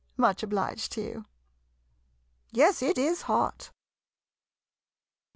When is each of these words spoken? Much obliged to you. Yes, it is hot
Much 0.17 0.41
obliged 0.41 0.91
to 0.93 0.99
you. 1.03 1.25
Yes, 2.51 2.81
it 2.81 2.97
is 2.97 3.21
hot 3.21 3.69